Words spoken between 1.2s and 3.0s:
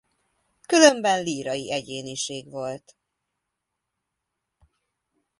lírai egyéniség volt.